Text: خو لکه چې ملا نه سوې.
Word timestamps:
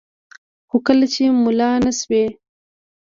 خو 0.69 0.77
لکه 0.99 1.07
چې 1.13 1.23
ملا 1.43 1.71
نه 1.85 1.91
سوې. 1.99 2.23